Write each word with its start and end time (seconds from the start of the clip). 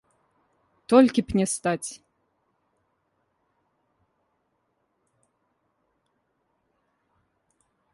Толькі 0.93 1.21
б 1.27 1.37
не 1.39 1.45
стаць! 1.55 1.91